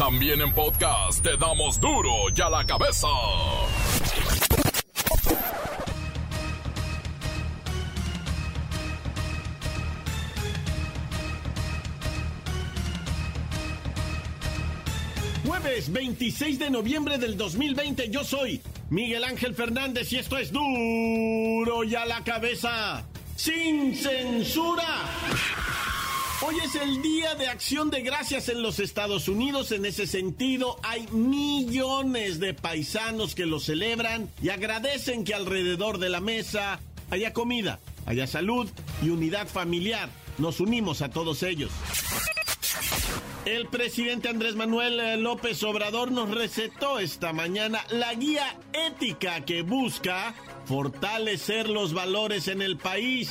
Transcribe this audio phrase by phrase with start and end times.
[0.00, 3.06] También en podcast te damos duro y a la cabeza.
[15.46, 21.84] Jueves 26 de noviembre del 2020, yo soy Miguel Ángel Fernández y esto es duro
[21.84, 23.04] y a la cabeza,
[23.36, 24.86] sin censura.
[26.42, 29.72] Hoy es el Día de Acción de Gracias en los Estados Unidos.
[29.72, 36.08] En ese sentido, hay millones de paisanos que lo celebran y agradecen que alrededor de
[36.08, 36.80] la mesa
[37.10, 38.70] haya comida, haya salud
[39.02, 40.08] y unidad familiar.
[40.38, 41.70] Nos unimos a todos ellos.
[43.44, 50.34] El presidente Andrés Manuel López Obrador nos recetó esta mañana la guía ética que busca
[50.64, 53.30] fortalecer los valores en el país.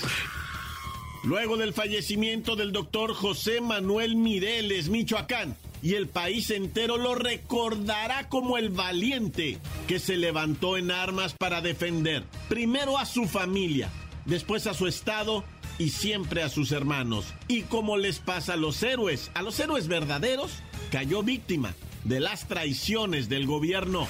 [1.23, 8.29] Luego del fallecimiento del doctor José Manuel Mireles, Michoacán, y el país entero lo recordará
[8.29, 13.89] como el valiente que se levantó en armas para defender primero a su familia,
[14.25, 15.43] después a su estado
[15.77, 17.25] y siempre a sus hermanos.
[17.47, 20.51] Y como les pasa a los héroes, a los héroes verdaderos,
[20.91, 21.73] cayó víctima
[22.05, 24.07] de las traiciones del gobierno.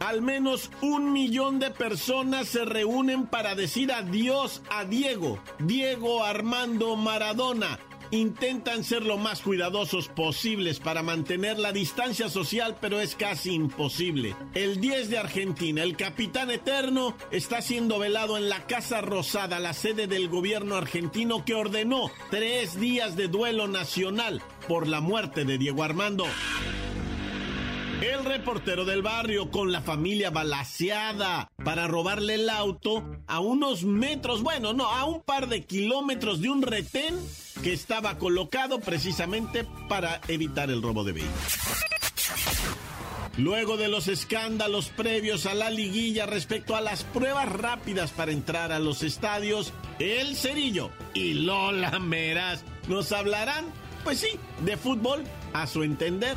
[0.00, 6.96] Al menos un millón de personas se reúnen para decir adiós a Diego, Diego Armando
[6.96, 7.78] Maradona.
[8.10, 14.34] Intentan ser lo más cuidadosos posibles para mantener la distancia social, pero es casi imposible.
[14.54, 19.74] El 10 de Argentina, el capitán eterno, está siendo velado en la Casa Rosada, la
[19.74, 25.58] sede del gobierno argentino que ordenó tres días de duelo nacional por la muerte de
[25.58, 26.24] Diego Armando.
[28.00, 34.42] El reportero del barrio con la familia balaseada para robarle el auto a unos metros,
[34.42, 37.14] bueno, no, a un par de kilómetros de un retén
[37.62, 41.58] que estaba colocado precisamente para evitar el robo de vehículos.
[43.36, 48.72] Luego de los escándalos previos a la liguilla respecto a las pruebas rápidas para entrar
[48.72, 53.66] a los estadios, El Cerillo y Lola Meras nos hablarán,
[54.04, 55.22] pues sí, de fútbol
[55.52, 56.36] a su entender.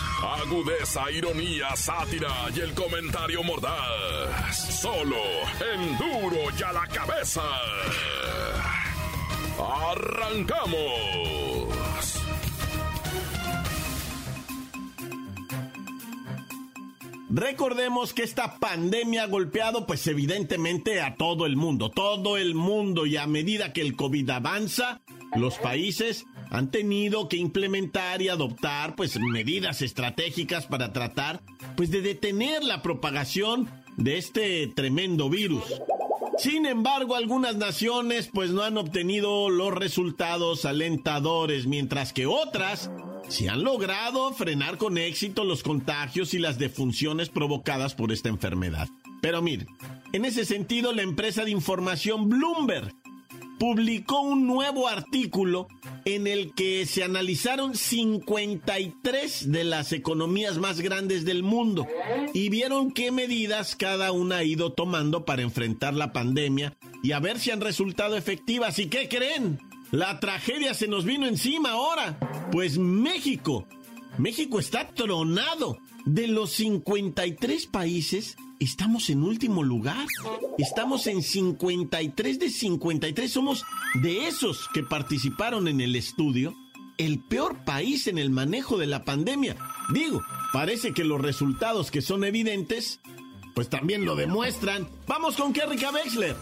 [0.21, 4.79] Agudeza, ironía, sátira y el comentario mordaz.
[4.81, 5.17] Solo
[5.73, 7.41] en duro y a la cabeza.
[9.59, 11.41] ¡Arrancamos!
[17.33, 23.05] Recordemos que esta pandemia ha golpeado pues evidentemente a todo el mundo, todo el mundo
[23.05, 25.01] y a medida que el COVID avanza,
[25.35, 31.41] los países han tenido que implementar y adoptar pues medidas estratégicas para tratar
[31.75, 35.63] pues de detener la propagación de este tremendo virus.
[36.37, 42.89] Sin embargo, algunas naciones pues no han obtenido los resultados alentadores, mientras que otras
[43.27, 48.89] se han logrado frenar con éxito los contagios y las defunciones provocadas por esta enfermedad.
[49.21, 49.67] Pero miren,
[50.13, 52.91] en ese sentido la empresa de información Bloomberg
[53.61, 55.67] publicó un nuevo artículo
[56.05, 61.85] en el que se analizaron 53 de las economías más grandes del mundo
[62.33, 67.19] y vieron qué medidas cada una ha ido tomando para enfrentar la pandemia y a
[67.19, 68.79] ver si han resultado efectivas.
[68.79, 69.59] ¿Y qué creen?
[69.91, 72.17] La tragedia se nos vino encima ahora.
[72.51, 73.67] Pues México,
[74.17, 75.77] México está tronado.
[76.07, 80.05] De los 53 países, estamos en último lugar.
[80.57, 83.31] Estamos en 53 de 53.
[83.31, 86.55] Somos de esos que participaron en el estudio.
[86.97, 89.57] El peor país en el manejo de la pandemia.
[89.91, 90.21] Digo,
[90.53, 92.99] parece que los resultados que son evidentes,
[93.55, 94.87] pues también lo demuestran.
[95.07, 96.35] Vamos con Kerrika Wexler.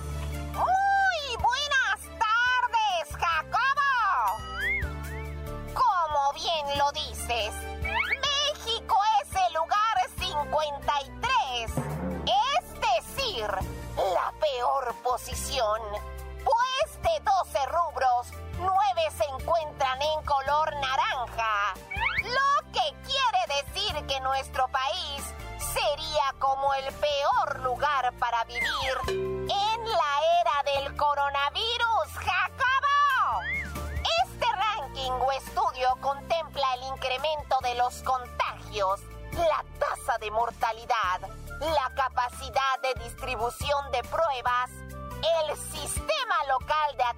[16.43, 18.27] Pues de 12 rubros,
[18.59, 18.71] 9
[19.17, 21.73] se encuentran en color naranja.
[22.25, 25.23] Lo que quiere decir que nuestro país
[25.57, 33.41] sería como el peor lugar para vivir en la era del coronavirus, Jacobo.
[34.25, 39.01] Este ranking o estudio contempla el incremento de los contagios,
[39.31, 41.21] la tasa de mortalidad,
[41.59, 44.68] la capacidad de distribución de pruebas,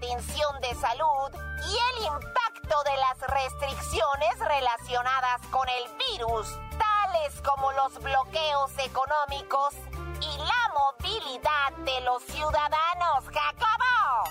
[0.01, 7.71] atención de salud y el impacto de las restricciones relacionadas con el virus, tales como
[7.73, 9.75] los bloqueos económicos
[10.19, 14.23] y la movilidad de los ciudadanos, Jacobo.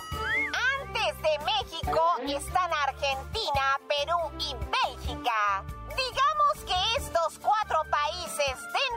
[0.82, 5.62] Antes de México están Argentina, Perú y Bélgica.
[5.90, 8.89] Digamos que estos cuatro países dentro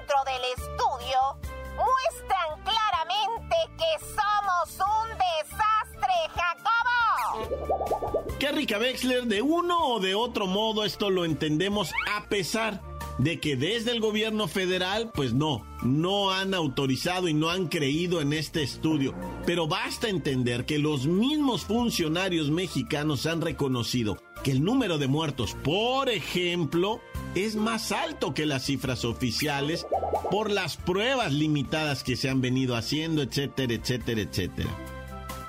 [8.64, 12.82] De uno o de otro modo esto lo entendemos a pesar
[13.18, 18.22] de que desde el gobierno federal, pues no, no han autorizado y no han creído
[18.22, 19.14] en este estudio.
[19.46, 25.56] Pero basta entender que los mismos funcionarios mexicanos han reconocido que el número de muertos,
[25.62, 27.02] por ejemplo,
[27.36, 29.86] es más alto que las cifras oficiales
[30.32, 34.70] por las pruebas limitadas que se han venido haciendo, etcétera, etcétera, etcétera.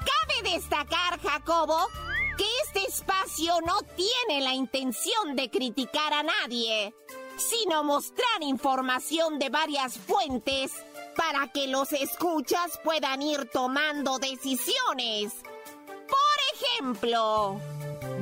[0.00, 1.86] Cabe destacar, Jacobo,
[2.36, 6.94] que este espacio no tiene la intención de criticar a nadie,
[7.36, 10.72] sino mostrar información de varias fuentes
[11.16, 15.32] para que los escuchas puedan ir tomando decisiones.
[15.84, 17.60] Por ejemplo,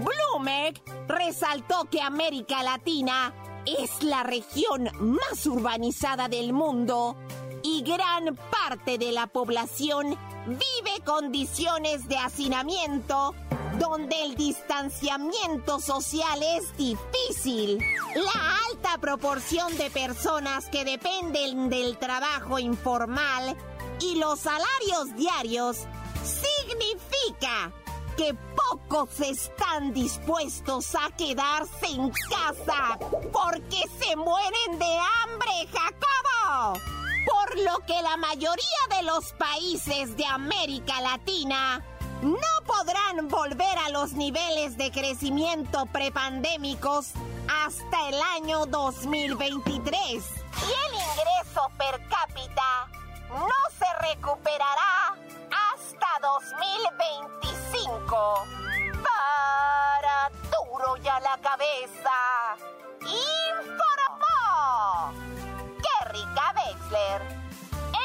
[0.05, 3.35] Bloomberg resaltó que América Latina
[3.67, 7.17] es la región más urbanizada del mundo
[7.63, 13.35] y gran parte de la población vive condiciones de hacinamiento
[13.83, 17.85] donde el distanciamiento social es difícil.
[18.15, 23.57] La alta proporción de personas que dependen del trabajo informal
[24.01, 25.79] y los salarios diarios
[26.23, 27.73] significa
[28.17, 28.37] que
[28.71, 32.99] pocos están dispuestos a quedarse en casa
[33.33, 36.79] porque se mueren de hambre, Jacobo.
[37.25, 41.85] Por lo que la mayoría de los países de América Latina
[42.23, 47.15] no podrán volver a los niveles de crecimiento prepandémicos
[47.65, 49.83] hasta el año 2023.
[49.83, 52.87] Y el ingreso per cápita
[53.29, 55.17] no se recuperará
[55.75, 58.47] hasta 2025.
[59.03, 62.57] Para duro ya la cabeza.
[63.01, 65.13] Informó.
[65.83, 67.21] Kerrika Wexler.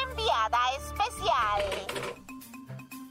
[0.09, 1.61] Enviada especial.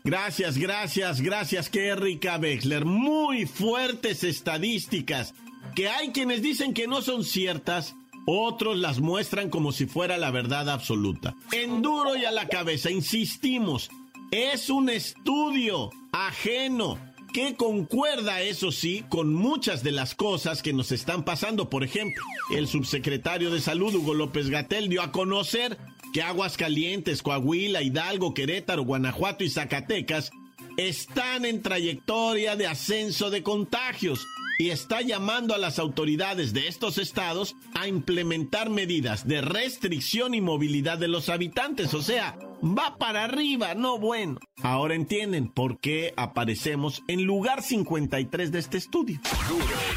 [0.07, 2.85] Gracias, gracias, gracias, qué rica Bexler.
[2.85, 5.35] Muy fuertes estadísticas,
[5.75, 10.31] que hay quienes dicen que no son ciertas, otros las muestran como si fuera la
[10.31, 11.35] verdad absoluta.
[11.51, 13.91] En duro y a la cabeza, insistimos,
[14.31, 17.01] es un estudio ajeno
[17.35, 21.69] que concuerda, eso sí, con muchas de las cosas que nos están pasando.
[21.69, 22.23] Por ejemplo,
[22.55, 25.77] el subsecretario de Salud, Hugo López Gatel, dio a conocer
[26.13, 30.31] que Aguascalientes, Coahuila, Hidalgo, Querétaro, Guanajuato y Zacatecas
[30.77, 34.27] están en trayectoria de ascenso de contagios
[34.59, 40.41] y está llamando a las autoridades de estos estados a implementar medidas de restricción y
[40.41, 41.93] movilidad de los habitantes.
[41.95, 44.39] O sea, va para arriba, no bueno.
[44.63, 49.21] Ahora entienden por qué aparecemos en lugar 53 de este estudio.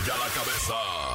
[0.05, 1.08] Ya la cabeza.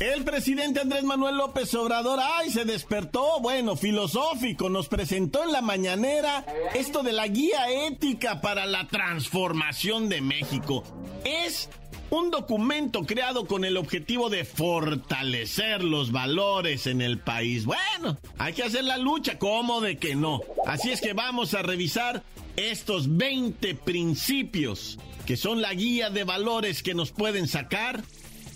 [0.00, 5.60] El presidente Andrés Manuel López Obrador, ay, se despertó, bueno, filosófico, nos presentó en la
[5.60, 10.84] mañanera esto de la guía ética para la transformación de México.
[11.22, 11.68] Es
[12.08, 17.66] un documento creado con el objetivo de fortalecer los valores en el país.
[17.66, 20.40] Bueno, hay que hacer la lucha, ¿cómo de que no?
[20.66, 22.22] Así es que vamos a revisar
[22.56, 28.02] estos 20 principios que son la guía de valores que nos pueden sacar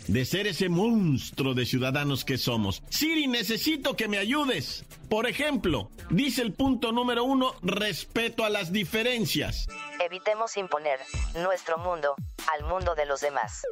[0.06, 2.82] de ser ese monstruo de ciudadanos que somos.
[2.90, 4.84] Siri, necesito que me ayudes.
[5.08, 9.66] Por ejemplo, dice el punto número uno, respeto a las diferencias.
[10.04, 10.98] Evitemos imponer
[11.42, 12.14] nuestro mundo
[12.52, 13.62] al mundo de los demás.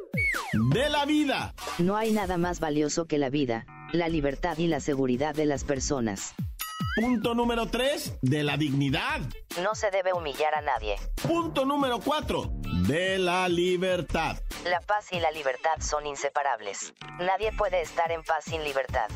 [0.71, 1.53] De la vida.
[1.79, 5.63] No hay nada más valioso que la vida, la libertad y la seguridad de las
[5.63, 6.33] personas.
[6.95, 9.21] Punto número tres, de la dignidad.
[9.61, 10.95] No se debe humillar a nadie.
[11.27, 12.51] Punto número cuatro,
[12.87, 14.37] de la libertad.
[14.65, 16.93] La paz y la libertad son inseparables.
[17.19, 19.09] Nadie puede estar en paz sin libertad.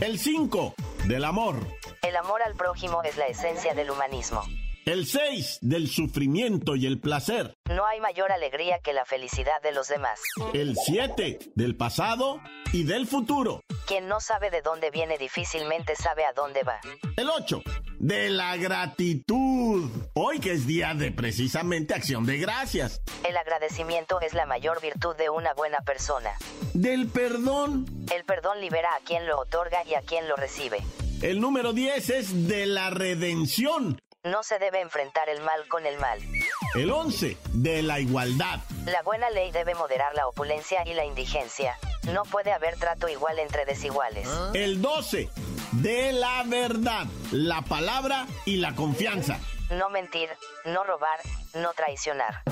[0.00, 0.74] El 5,
[1.06, 1.56] del amor.
[2.02, 4.42] El amor al prójimo es la esencia del humanismo.
[4.86, 7.56] El 6, del sufrimiento y el placer.
[7.68, 10.20] No hay mayor alegría que la felicidad de los demás.
[10.54, 12.40] El 7, del pasado
[12.72, 13.62] y del futuro.
[13.88, 16.78] Quien no sabe de dónde viene difícilmente sabe a dónde va.
[17.16, 17.62] El 8,
[17.98, 19.90] de la gratitud.
[20.14, 23.02] Hoy que es día de precisamente acción de gracias.
[23.28, 26.30] El agradecimiento es la mayor virtud de una buena persona.
[26.74, 27.86] Del perdón.
[28.14, 30.78] El perdón libera a quien lo otorga y a quien lo recibe.
[31.22, 33.98] El número 10 es de la redención.
[34.26, 36.18] No se debe enfrentar el mal con el mal.
[36.74, 38.58] El 11 de la igualdad.
[38.84, 41.78] La buena ley debe moderar la opulencia y la indigencia.
[42.12, 44.28] No puede haber trato igual entre desiguales.
[44.52, 45.28] El 12
[45.70, 49.38] de la verdad, la palabra y la confianza.
[49.70, 50.28] No mentir,
[50.64, 51.20] no robar,
[51.54, 52.42] no traicionar.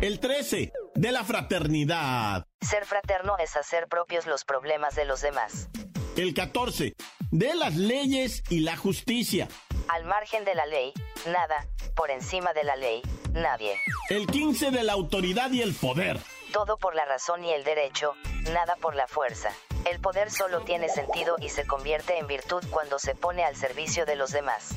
[0.00, 2.46] El 13 de la fraternidad.
[2.60, 5.70] Ser fraterno es hacer propios los problemas de los demás.
[6.16, 6.94] El 14
[7.32, 9.48] de las leyes y la justicia.
[9.88, 10.92] Al margen de la ley,
[11.26, 13.02] nada, por encima de la ley,
[13.32, 13.78] nadie.
[14.10, 16.18] El 15 de la autoridad y el poder.
[16.52, 18.14] Todo por la razón y el derecho,
[18.52, 19.50] nada por la fuerza.
[19.84, 24.06] El poder solo tiene sentido y se convierte en virtud cuando se pone al servicio
[24.06, 24.70] de los demás.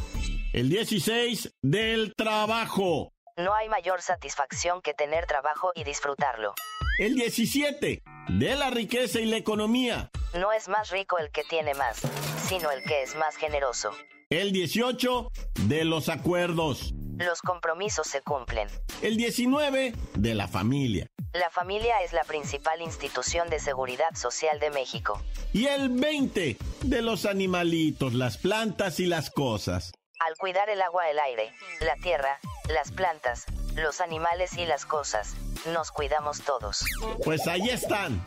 [0.54, 3.12] El 16 del trabajo.
[3.36, 6.54] No hay mayor satisfacción que tener trabajo y disfrutarlo.
[7.00, 10.12] El 17 de la riqueza y la economía.
[10.36, 12.02] No es más rico el que tiene más,
[12.48, 13.92] sino el que es más generoso.
[14.32, 15.32] El 18
[15.62, 16.94] de los acuerdos.
[17.18, 18.68] Los compromisos se cumplen.
[19.02, 21.08] El 19 de la familia.
[21.34, 25.20] La familia es la principal institución de seguridad social de México.
[25.52, 29.94] Y el 20 de los animalitos, las plantas y las cosas.
[30.20, 32.38] Al cuidar el agua, el aire, la tierra,
[32.72, 33.46] las plantas,
[33.78, 35.34] los animales y las cosas,
[35.74, 36.86] nos cuidamos todos.
[37.26, 38.24] Pues ahí están.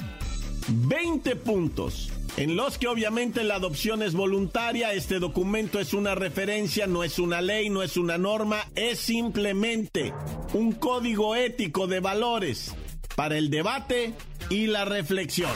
[0.67, 2.12] 20 puntos.
[2.37, 7.19] En los que obviamente la adopción es voluntaria, este documento es una referencia, no es
[7.19, 10.15] una ley, no es una norma, es simplemente
[10.55, 12.75] un código ético de valores
[13.15, 14.15] para el debate
[14.51, 15.53] y la reflexión.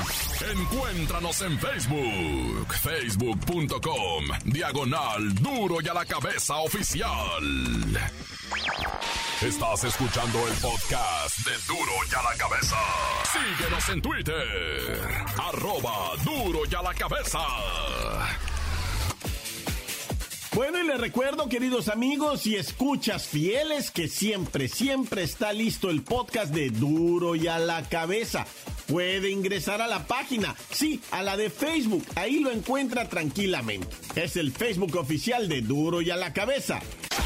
[0.53, 7.11] Encuéntranos en Facebook, facebook.com, diagonal duro y a la cabeza oficial.
[9.43, 12.77] Estás escuchando el podcast de Duro y a la cabeza.
[13.33, 17.39] Síguenos en Twitter, arroba duro y a la cabeza.
[20.57, 26.03] Bueno, y les recuerdo, queridos amigos y escuchas fieles, que siempre, siempre está listo el
[26.03, 28.47] podcast de Duro y a la cabeza.
[28.87, 33.89] Puede ingresar a la página, sí, a la de Facebook, ahí lo encuentra tranquilamente.
[34.15, 36.81] Es el Facebook oficial de Duro y a la cabeza.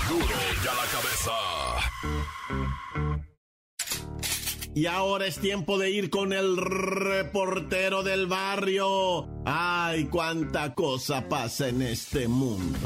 [0.09, 2.80] Duro y a la cabeza.
[4.75, 9.29] Y ahora es tiempo de ir con el reportero del barrio.
[9.45, 12.79] Ay, cuánta cosa pasa en este mundo.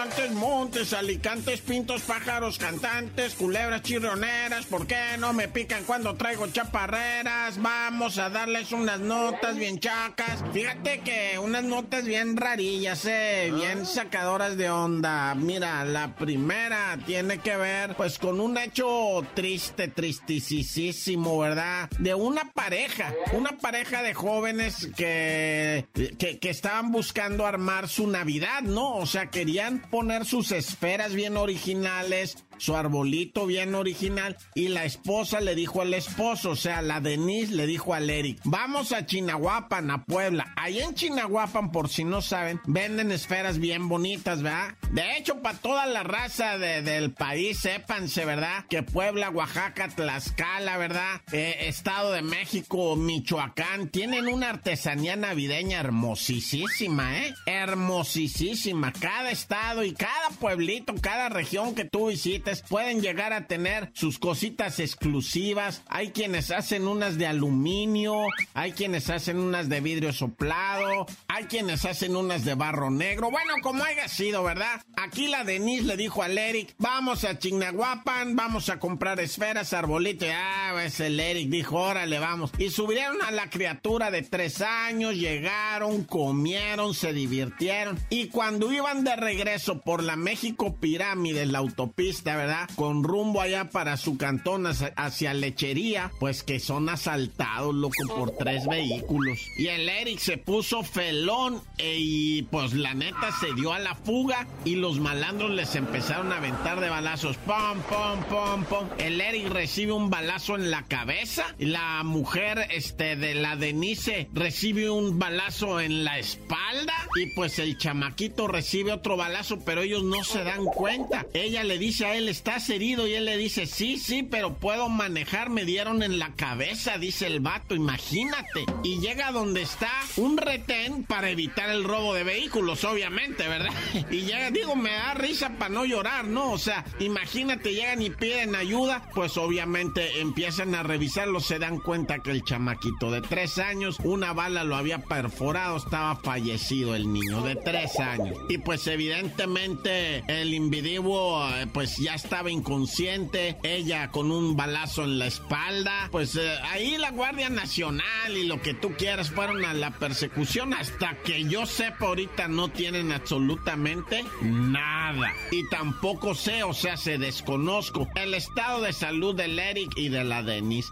[0.00, 6.46] Montes, montes, alicantes, pintos, pájaros, cantantes, culebras chirrioneras, ¿por qué no me pican cuando traigo
[6.46, 7.60] chaparreras?
[7.60, 10.42] Vamos a darles unas notas bien chacas.
[10.54, 15.34] Fíjate que unas notas bien rarillas, eh, bien sacadoras de onda.
[15.34, 21.90] Mira, la primera tiene que ver, pues, con un hecho triste, tristisísimo, ¿verdad?
[21.98, 25.86] De una pareja, una pareja de jóvenes que,
[26.18, 28.94] que, que estaban buscando armar su Navidad, ¿no?
[28.94, 35.40] O sea, querían poner sus esferas bien originales, su arbolito bien original y la esposa
[35.40, 39.90] le dijo al esposo, o sea, la Denise le dijo al Eric, vamos a Chinahuapan,
[39.90, 40.52] a Puebla.
[40.56, 44.74] Ahí en Chinahuapan, por si no saben, venden esferas bien bonitas, ¿verdad?
[44.90, 48.66] De hecho, para toda la raza del país, sépanse, ¿verdad?
[48.68, 51.22] Que Puebla, Oaxaca, Tlaxcala, ¿verdad?
[51.32, 57.34] Eh, Estado de México, Michoacán, tienen una artesanía navideña hermosísima, ¿eh?
[57.46, 58.92] Hermosísima.
[58.92, 64.18] Cada estado y cada pueblito, cada región que tú visites, pueden llegar a tener sus
[64.18, 65.82] cositas exclusivas.
[65.88, 71.84] Hay quienes hacen unas de aluminio, hay quienes hacen unas de vidrio soplado, hay quienes
[71.84, 73.30] hacen unas de barro negro.
[73.30, 74.82] Bueno, como haya sido, ¿verdad?
[74.96, 80.26] Aquí la Denise le dijo al Eric, vamos a Chignahuapan, vamos a comprar esferas, arbolito.
[80.26, 82.50] Y ah, pues el Eric dijo, órale, vamos.
[82.58, 87.98] Y subieron a la criatura de tres años, llegaron, comieron, se divirtieron.
[88.10, 92.36] Y cuando iban de regreso por la México Pirámide, la autopista,
[92.76, 98.66] Con rumbo allá para su cantón hacia, Lechería, pues que son asaltados, loco, por tres
[98.66, 99.38] vehículos.
[99.58, 103.94] Y el Eric se puso felón e, y pues la neta se dio a la
[103.94, 107.36] fuga y los malandros les empezaron a aventar de balazos.
[107.38, 108.88] Pom, pom, pom, pom.
[108.98, 111.54] El Eric recibe un balazo en la cabeza.
[111.58, 116.94] La mujer, este, de la Denise recibe un balazo en la espalda.
[117.16, 121.26] Y pues el chamaquito recibe otro balazo, pero ellos no se dan cuenta.
[121.34, 123.06] Ella le dice a él, ¿estás herido?
[123.06, 127.26] Y él le dice, sí, sí, pero puedo manejar, me dieron en la cabeza, dice
[127.26, 128.64] el vato, imagínate.
[128.82, 133.72] Y llega donde está un retén para evitar el robo de vehículos, obviamente, ¿verdad?
[134.10, 136.52] Y ya digo, me da risa para no llorar, ¿no?
[136.52, 142.18] O sea, imagínate, llegan y piden ayuda, pues obviamente empiezan a revisarlo, se dan cuenta
[142.20, 147.42] que el chamaquito de tres años, una bala lo había perforado, estaba fallecido el niño
[147.42, 148.36] de tres años.
[148.48, 155.18] Y pues evidentemente el individuo eh, pues ya estaba inconsciente, ella con un balazo en
[155.18, 159.74] la espalda, pues eh, ahí la Guardia Nacional y lo que tú quieras fueron a
[159.74, 165.32] la persecución hasta que yo sepa ahorita no tienen absolutamente nada.
[165.50, 170.24] Y tampoco sé, o sea, se desconozco el estado de salud del Eric y de
[170.24, 170.90] la Denise.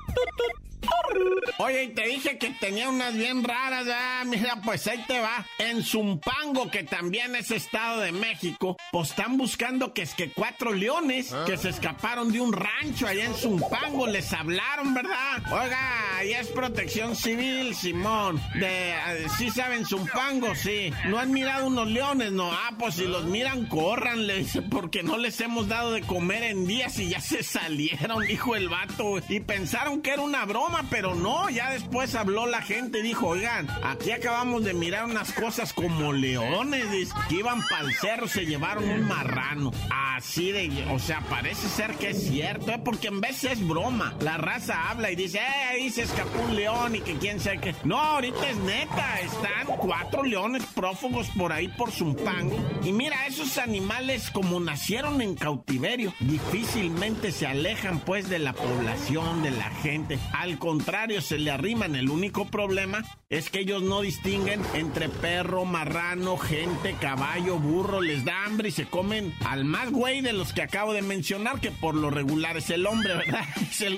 [1.60, 5.44] Oye, y te dije que tenía unas bien raras, ah, mira, pues ahí te va.
[5.58, 10.72] En Zumpango, que también es Estado de México, pues están buscando que es que cuatro
[10.72, 15.42] leones que se escaparon de un rancho allá en Zumpango, les hablaron, ¿verdad?
[15.50, 18.40] Oiga, ahí es protección civil, Simón.
[18.54, 18.94] De,
[19.24, 20.54] uh, ¿sí saben Zumpango?
[20.54, 20.92] Sí.
[21.06, 22.30] ¿No han mirado unos leones?
[22.30, 22.52] No.
[22.52, 26.98] Ah, pues si los miran, córranle, porque no les hemos dado de comer en días
[27.00, 29.20] y ya se salieron, dijo el vato.
[29.28, 33.68] Y pensaron que era una broma, pero no, ya después habló la gente dijo, oigan,
[33.82, 38.88] aquí acabamos de mirar unas cosas como leones, que iban para el cerro, se llevaron
[38.88, 39.72] un marrano.
[39.90, 42.80] Así de, o sea, parece ser que es cierto, ¿eh?
[42.84, 44.14] porque en vez es broma.
[44.20, 47.58] La raza habla y dice, eh, ahí se escapó un león y que quién sabe
[47.58, 47.74] qué.
[47.84, 52.56] No, ahorita es neta, están cuatro leones prófugos por ahí por Zumpango.
[52.82, 59.42] Y mira, esos animales como nacieron en cautiverio, difícilmente se alejan pues de la población,
[59.42, 60.18] de la gente.
[60.32, 61.94] Al contrario, se le arriman.
[61.94, 68.00] El único problema es que ellos no distinguen entre perro, marrano, gente, caballo, burro.
[68.00, 71.60] Les da hambre y se comen al más güey de los que acabo de mencionar,
[71.60, 73.44] que por lo regular es el hombre, ¿verdad?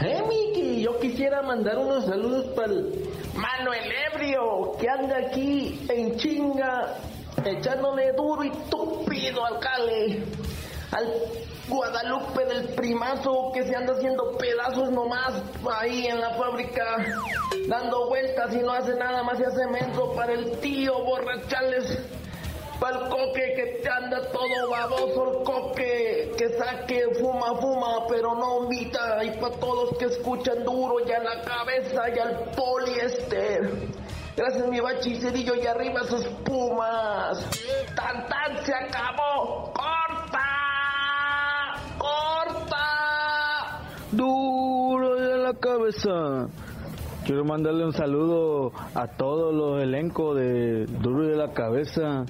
[0.00, 0.80] ¡Eh, Miki!
[0.82, 6.96] Yo quisiera mandar unos saludos para el Manuel Ebrio, que anda aquí en chinga,
[7.44, 10.22] echándole duro y tupido al cale.
[10.92, 11.06] Al
[11.68, 15.32] Guadalupe del primazo que se anda haciendo pedazos nomás
[15.78, 16.84] ahí en la fábrica,
[17.68, 21.98] dando vueltas y no hace nada más y hace menso para el tío borrachales,
[22.82, 28.34] para el coque que te anda todo baboso, el coque que saque, fuma, fuma, pero
[28.34, 33.70] no invita, y para todos que escuchan duro y a la cabeza y al poliéster.
[34.36, 37.46] Gracias mi bachi cedillo y arriba sus pumas.
[37.94, 39.72] Tan tan se acabó.
[39.72, 40.38] ¡Corta!
[41.98, 46.48] corta, duro de la cabeza.
[47.24, 52.24] Quiero mandarle un saludo a todos los elencos de Duro de la Cabeza,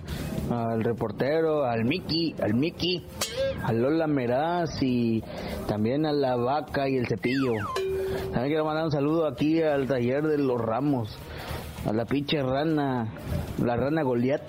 [0.51, 3.07] al reportero, al Mickey, al Mickey,
[3.65, 5.25] a Lola Meraz y
[5.67, 7.55] también a la vaca y el cepillo.
[8.33, 11.17] También quiero mandar un saludo aquí al taller de los ramos,
[11.87, 13.15] a la pinche rana,
[13.65, 14.43] la rana Goliat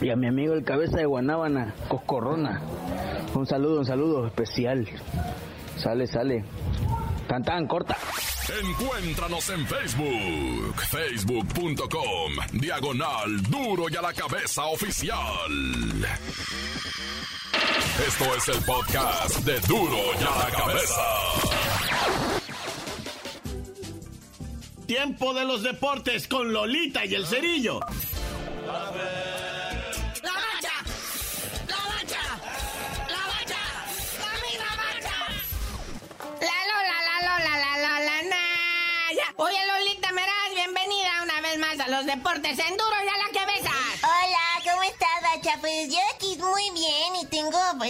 [0.00, 2.62] y a mi amigo el cabeza de Guanábana, Coscorrona.
[3.34, 4.88] Un saludo, un saludo especial.
[5.76, 6.42] Sale, sale.
[7.28, 7.96] Tan tan, corta.
[8.48, 15.16] Encuéntranos en Facebook, facebook.com, diagonal duro y a la cabeza oficial.
[18.04, 21.02] Esto es el podcast de duro y a la cabeza.
[24.86, 27.80] Tiempo de los deportes con Lolita y el Cerillo.
[42.16, 43.70] Deportes en duro y a la cabeza.
[44.02, 46.31] Hola, ¿cómo estás, bacha, pues yo aquí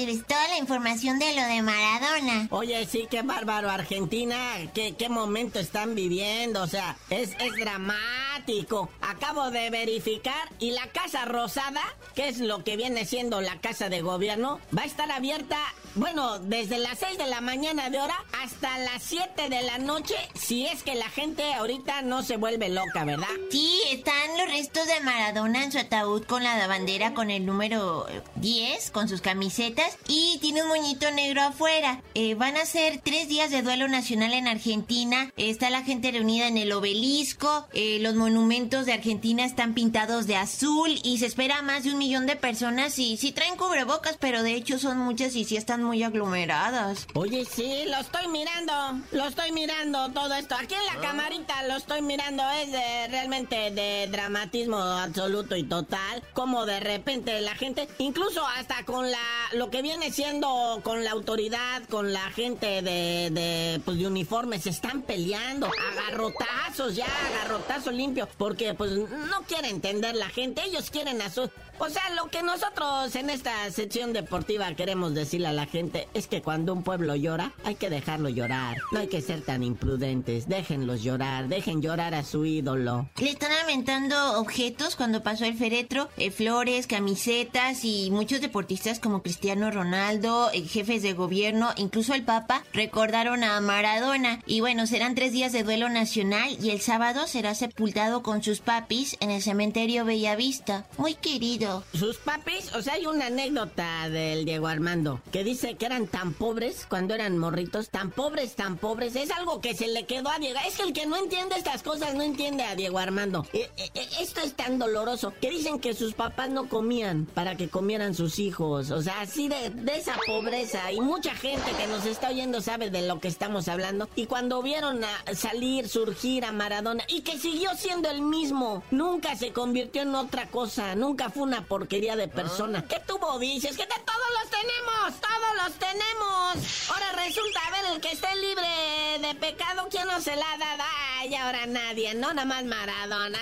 [0.04, 2.48] pues, toda la información de lo de Maradona.
[2.50, 4.36] Oye, sí, qué bárbaro, Argentina,
[4.74, 8.88] qué, qué momento están viviendo, o sea, es, es dramático.
[9.00, 11.82] Acabo de verificar y la Casa Rosada,
[12.14, 15.58] que es lo que viene siendo la Casa de Gobierno, va a estar abierta,
[15.94, 20.16] bueno, desde las 6 de la mañana de hora hasta las 7 de la noche,
[20.34, 23.28] si es que la gente ahorita no se vuelve loca, ¿verdad?
[23.50, 28.06] Sí, están los restos de Maradona en su ataúd con la bandera con el número
[28.36, 32.02] 10, con sus camisetas, y tiene un moñito negro afuera.
[32.14, 35.32] Eh, van a ser tres días de duelo nacional en Argentina.
[35.36, 37.66] Está la gente reunida en el obelisco.
[37.72, 41.98] Eh, los monumentos de Argentina están pintados de azul y se espera más de un
[41.98, 42.98] millón de personas.
[42.98, 47.06] Y sí traen cubrebocas, pero de hecho son muchas y sí están muy aglomeradas.
[47.14, 48.72] Oye, sí, lo estoy mirando.
[49.12, 50.54] Lo estoy mirando todo esto.
[50.54, 52.42] Aquí en la camarita lo estoy mirando.
[52.62, 56.22] Es de, realmente de dramatismo absoluto y total.
[56.32, 59.18] Como de repente la gente, incluso hasta con la
[59.52, 64.60] lo que viene siendo con la autoridad, con la gente de, de, pues, de uniforme,
[64.60, 65.68] se están peleando.
[65.92, 68.28] Agarrotazos ya, agarrotazo limpio.
[68.36, 70.62] Porque pues no quiere entender la gente.
[70.62, 71.50] Ellos quieren a su
[71.84, 76.28] o sea, lo que nosotros en esta sección deportiva queremos decirle a la gente es
[76.28, 78.76] que cuando un pueblo llora, hay que dejarlo llorar.
[78.92, 80.46] No hay que ser tan imprudentes.
[80.46, 83.08] Déjenlos llorar, dejen llorar a su ídolo.
[83.18, 89.22] Le están aventando objetos cuando pasó el féretro, eh, flores, camisetas y muchos deportistas como
[89.22, 94.40] Cristiano Ronaldo, eh, jefes de gobierno, incluso el Papa, recordaron a Maradona.
[94.46, 98.60] Y bueno, serán tres días de duelo nacional y el sábado será sepultado con sus
[98.60, 100.86] papis en el cementerio Bellavista.
[100.96, 101.71] Muy querido.
[101.94, 106.32] Sus papis, o sea, hay una anécdota del Diego Armando que dice que eran tan
[106.34, 109.16] pobres cuando eran morritos, tan pobres, tan pobres.
[109.16, 110.58] Es algo que se le quedó a Diego.
[110.66, 113.46] Es que el que no entiende estas cosas no entiende a Diego Armando.
[113.52, 117.56] E, e, e, esto es tan doloroso que dicen que sus papás no comían para
[117.56, 118.90] que comieran sus hijos.
[118.90, 120.92] O sea, así de, de esa pobreza.
[120.92, 124.08] Y mucha gente que nos está oyendo sabe de lo que estamos hablando.
[124.16, 129.36] Y cuando vieron a salir, surgir a Maradona y que siguió siendo el mismo, nunca
[129.36, 132.84] se convirtió en otra cosa, nunca fue una porquería de persona.
[132.86, 133.76] ¿Qué tuvo dices?
[133.76, 136.90] Que todos los tenemos, todos los tenemos.
[136.90, 140.76] Ahora resulta, a ver, el que esté libre de pecado, ¿quién no se la da?
[141.18, 143.38] Ay, ahora nadie, no nada más Maradona.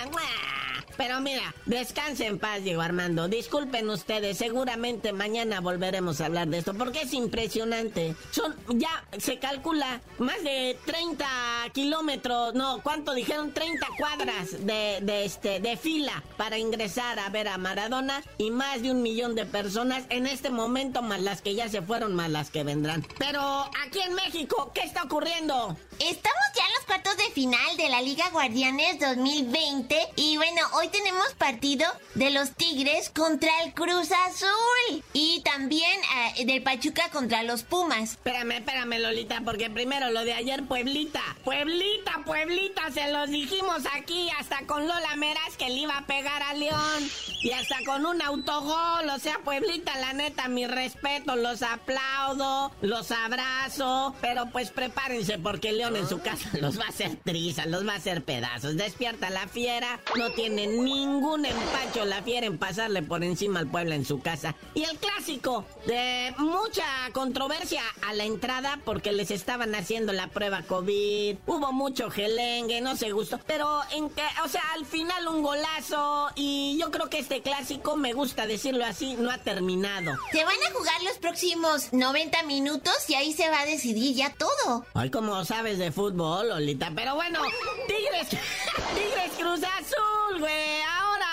[0.97, 3.27] Pero mira, descanse en paz, Diego Armando.
[3.27, 8.15] Disculpen ustedes, seguramente mañana volveremos a hablar de esto, porque es impresionante.
[8.31, 11.25] Son, ya se calcula, más de 30
[11.73, 13.53] kilómetros, no, ¿cuánto dijeron?
[13.53, 18.91] 30 cuadras de, este, de fila para ingresar a ver a Maradona y más de
[18.91, 22.49] un millón de personas en este momento, más las que ya se fueron, más las
[22.51, 23.05] que vendrán.
[23.17, 23.41] Pero
[23.85, 25.77] aquí en México, ¿qué está ocurriendo?
[25.99, 30.80] Estamos ya en los cuartos de final de la Liga Guardianes 2020 y bueno, hoy
[30.89, 35.99] tenemos partido de los Tigres contra el Cruz Azul y también
[36.37, 38.11] eh, del Pachuca contra los Pumas.
[38.11, 41.21] Espérame, espérame Lolita, porque primero lo de ayer Pueblita.
[41.43, 46.41] Pueblita, Pueblita, se los dijimos aquí hasta con Lola Meras que le iba a pegar
[46.43, 47.09] a León
[47.41, 53.11] y hasta con un autogol, o sea, Pueblita, la neta, mi respeto, los aplaudo, los
[53.11, 57.87] abrazo, pero pues prepárense porque León en su casa los va a hacer trizas, los
[57.87, 58.77] va a hacer pedazos.
[58.77, 63.93] Despierta la fiera, no tiene ningún empacho la fiera en pasarle por encima al pueblo
[63.93, 64.55] en su casa.
[64.73, 70.63] Y el clásico, de mucha controversia a la entrada porque les estaban haciendo la prueba
[70.63, 75.43] COVID, hubo mucho gelengue, no se gustó, pero en que, o sea, al final un
[75.43, 80.13] golazo y yo creo que este clásico, me gusta decirlo así, no ha terminado.
[80.31, 84.33] Se van a jugar los próximos 90 minutos y ahí se va a decidir ya
[84.33, 84.85] todo.
[84.93, 86.91] Ay, como sabes de fútbol, Lolita.
[86.95, 87.39] Pero bueno,
[87.87, 88.29] Tigres,
[88.95, 90.60] Tigres Cruz Azul, güey.
[90.99, 91.29] Ahora,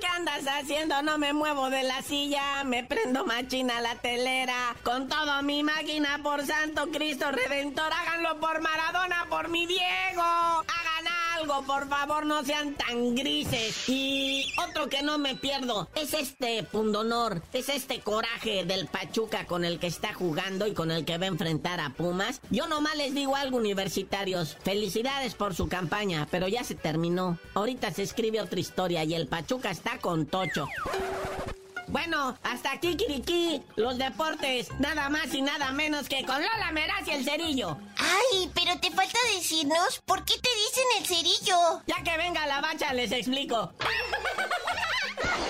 [0.00, 1.02] ¿qué andas haciendo?
[1.02, 4.74] No me muevo de la silla, me prendo machina la telera.
[4.82, 10.22] Con todo mi máquina, por Santo Cristo Redentor, háganlo por Maradona, por mi Diego.
[10.22, 10.89] Hagan
[11.40, 13.88] algo, por favor, no sean tan grises.
[13.88, 19.64] Y otro que no me pierdo es este pundonor, es este coraje del Pachuca con
[19.64, 22.40] el que está jugando y con el que va a enfrentar a Pumas.
[22.50, 24.56] Yo nomás les digo algo, universitarios.
[24.62, 27.38] Felicidades por su campaña, pero ya se terminó.
[27.54, 30.66] Ahorita se escribe otra historia y el Pachuca está con Tocho.
[31.90, 33.62] Bueno, hasta aquí, Kiriki.
[33.74, 37.76] Los deportes, nada más y nada menos que con Lola Meraz y el cerillo.
[37.98, 41.82] Ay, pero te falta decirnos por qué te dicen el cerillo.
[41.86, 43.72] Ya que venga la bacha, les explico.